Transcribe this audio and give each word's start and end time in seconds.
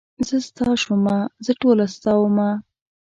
زه 0.27 0.35
ستا 0.47 0.69
شومه 0.81 1.17
زه 1.45 1.51
ټوله 1.61 1.85
ستا 1.95 2.11
ومه. 2.17 2.49